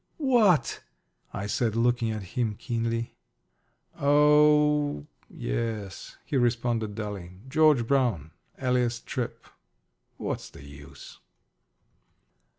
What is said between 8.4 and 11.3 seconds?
alias Tripp. What's the use?"